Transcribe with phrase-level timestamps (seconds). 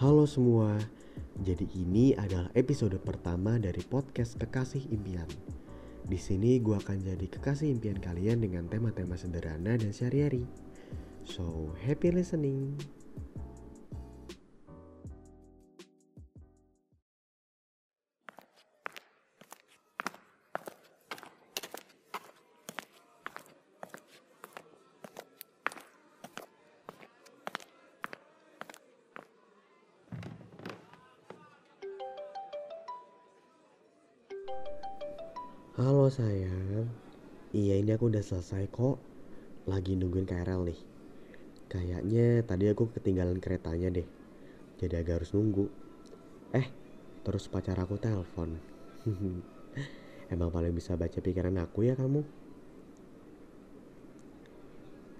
[0.00, 0.80] Halo semua,
[1.44, 5.28] jadi ini adalah episode pertama dari podcast Kekasih Impian.
[6.08, 10.48] Di sini gue akan jadi kekasih impian kalian dengan tema-tema sederhana dan sehari-hari.
[11.28, 12.80] So, happy listening.
[35.80, 36.92] Halo sayang,
[37.56, 39.00] iya ini aku udah selesai kok.
[39.64, 40.76] Lagi nungguin KRL nih.
[41.72, 44.04] Kayaknya tadi aku ketinggalan keretanya deh.
[44.76, 45.64] Jadi agak harus nunggu.
[46.52, 46.68] Eh,
[47.24, 48.60] terus pacar aku telepon.
[50.34, 52.20] Emang paling bisa baca pikiran aku ya kamu?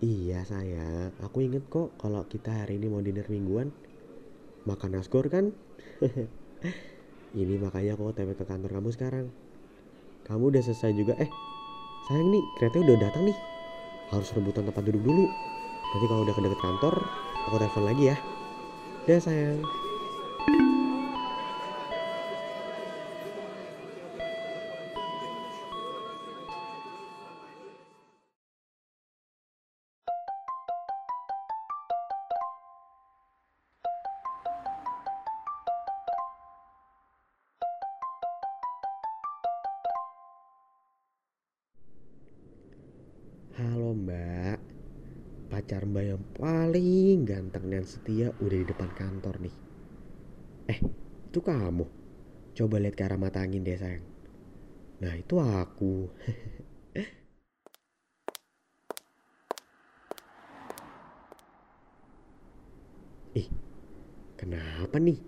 [0.04, 3.68] Iya sayang, aku inget kok kalau kita hari ini mau dinner mingguan.
[4.68, 5.56] Makan nasgor kan?
[7.40, 9.26] ini makanya aku otw ke kantor kamu sekarang.
[10.30, 11.18] Kamu udah selesai juga.
[11.18, 11.26] Eh
[12.06, 13.36] sayang nih keretanya udah datang nih.
[14.14, 15.26] Harus rebutan tempat duduk dulu.
[15.90, 16.94] Nanti kalau udah ke deket kantor
[17.50, 18.16] aku telepon lagi ya.
[19.10, 19.58] Dah sayang
[45.60, 49.52] Pacar mbak yang paling ganteng dan setia udah di depan kantor nih.
[50.72, 50.80] Eh
[51.28, 51.84] itu kamu?
[52.56, 54.00] Coba lihat ke arah mata angin deh sayang.
[55.04, 56.08] Nah itu aku.
[63.36, 63.52] Ih
[64.40, 65.20] kenapa nih?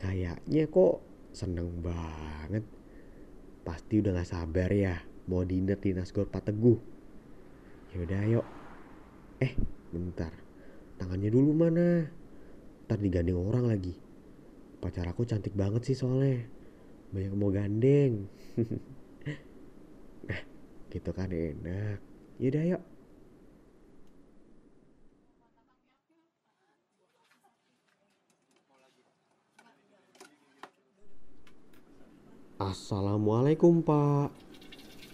[0.00, 1.04] Kayaknya kok
[1.36, 2.64] seneng banget.
[3.68, 4.96] Pasti udah gak sabar ya
[5.28, 6.80] Mau dinner di Nasgor Pak Teguh
[7.92, 8.57] Yaudah yuk
[9.38, 9.54] Eh
[9.94, 10.34] bentar.
[10.98, 12.10] Tangannya dulu mana?
[12.90, 13.94] Ntar digandeng orang lagi.
[14.82, 16.42] Pacar aku cantik banget sih soalnya.
[17.14, 18.26] Banyak mau gandeng.
[20.28, 20.42] Nah
[20.92, 22.02] gitu kan enak.
[22.36, 22.82] Yaudah yuk.
[32.58, 34.34] Assalamualaikum pak.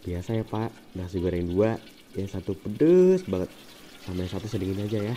[0.03, 0.73] Biasa ya pak.
[0.99, 1.79] Nasi goreng dua.
[2.17, 3.53] Yang satu pedes banget
[4.05, 5.17] Sama yang satu sedingin aja ya.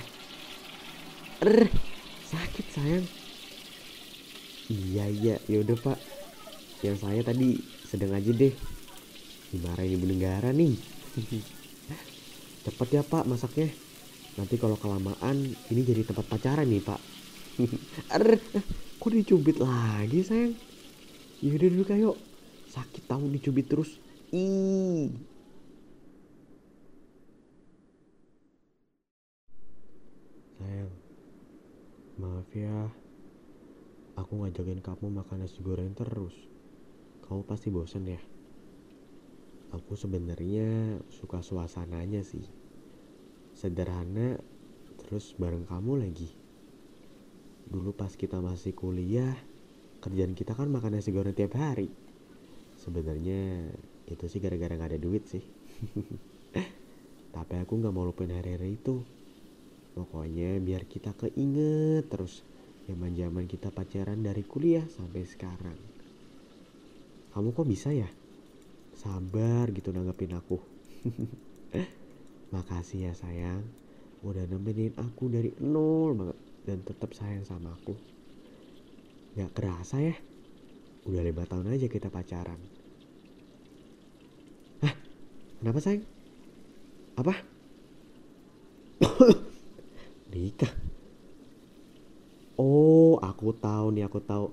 [1.44, 1.68] Er
[2.28, 3.06] Sakit sayang.
[4.68, 5.36] Iya iya.
[5.48, 5.98] Yaudah pak.
[6.84, 7.56] Yang saya tadi
[7.88, 8.52] sedang aja deh.
[9.56, 10.76] Dimarahin ibu negara nih.
[12.68, 13.72] Cepet ya pak masaknya.
[14.38, 17.00] Nanti kalau kelamaan Ini jadi tempat pacaran nih pak.
[18.20, 18.44] Er
[19.00, 20.52] Kok dicubit lagi sayang?
[21.40, 22.12] Yaudah dulu kayo
[22.68, 23.96] Sakit tahu dicubit terus.
[24.36, 25.16] Ih
[30.60, 30.92] Sayang
[32.18, 32.90] Maaf ya.
[34.18, 36.34] Aku ngajakin kamu makan nasi goreng terus.
[37.30, 38.22] Kamu pasti bosen ya.
[39.78, 42.46] Aku sebenarnya suka suasananya sih.
[43.54, 44.42] Sederhana
[45.08, 46.28] Terus bareng kamu lagi.
[47.70, 49.38] Dulu pas kita masih kuliah
[49.98, 51.90] Kerjaan kita kan makan nasi goreng tiap hari.
[52.78, 53.66] Sebenarnya
[54.06, 55.42] itu sih gara-gara gak ada duit sih.
[57.36, 59.02] Tapi aku gak mau lupain hari-hari itu
[59.98, 62.46] Pokoknya biar kita keinget terus
[62.86, 65.74] Zaman-zaman kita pacaran dari kuliah sampai sekarang
[67.34, 68.06] Kamu kok bisa ya?
[68.94, 70.62] Sabar gitu nanggepin aku
[72.54, 73.66] Makasih ya sayang
[74.22, 77.98] Udah nemenin aku dari nol banget Dan tetap sayang sama aku
[79.34, 80.14] Gak kerasa ya
[81.10, 82.62] Udah lima tahun aja kita pacaran
[84.86, 84.94] Hah?
[85.58, 86.06] Kenapa sayang?
[87.18, 87.34] Apa?
[90.32, 90.74] Nikah.
[92.58, 94.50] Oh, aku tahu nih, aku tahu.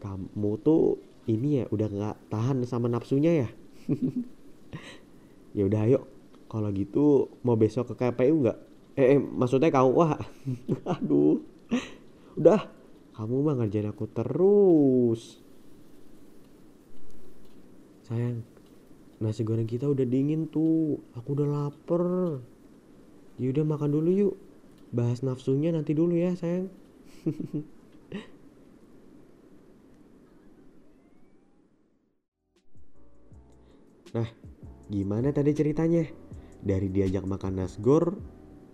[0.00, 0.98] Kamu tuh
[1.28, 3.48] ini ya udah nggak tahan sama nafsunya ya.
[5.56, 6.00] ya udah ayo.
[6.48, 8.58] Kalau gitu mau besok ke KPU nggak?
[8.94, 10.16] Eh, eh, maksudnya kamu wah.
[10.96, 11.42] Aduh.
[12.34, 12.66] Udah,
[13.14, 15.38] kamu mah ngerjain aku terus.
[18.04, 18.44] Sayang,
[19.22, 21.00] nasi goreng kita udah dingin tuh.
[21.16, 22.38] Aku udah lapar.
[23.40, 24.34] Ya udah makan dulu yuk.
[24.94, 26.70] Bahas nafsunya nanti dulu ya, sayang.
[34.14, 34.30] nah,
[34.86, 36.06] gimana tadi ceritanya?
[36.62, 38.14] Dari diajak makan nasgor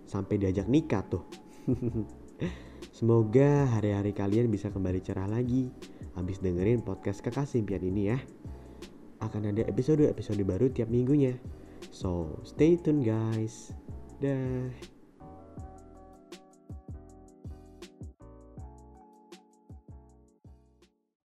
[0.05, 1.25] sampai diajak nikah tuh.
[3.01, 5.73] Semoga hari-hari kalian bisa kembali cerah lagi
[6.13, 8.21] habis dengerin podcast kekasih impian ini ya.
[9.25, 11.33] Akan ada episode-episode baru tiap minggunya.
[11.89, 13.73] So, stay tune guys.
[14.21, 15.00] Dah.